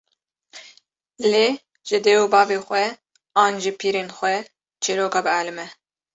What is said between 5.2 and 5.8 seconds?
bielime